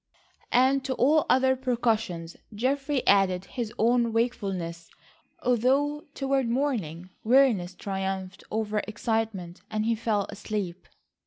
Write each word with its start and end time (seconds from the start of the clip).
And 0.51 0.83
to 0.85 0.95
all 0.95 1.27
other 1.29 1.55
precautions, 1.55 2.35
Geoffrey 2.55 3.05
added 3.05 3.45
his 3.45 3.71
own 3.77 4.11
wakefulness, 4.11 4.89
although 5.43 6.05
toward 6.15 6.49
morning 6.49 7.11
weariness 7.23 7.75
triumphed 7.75 8.43
over 8.49 8.81
excitement 8.87 9.61
and 9.69 9.85
he 9.85 9.93
fell 9.93 10.25
asleep. 10.31 10.87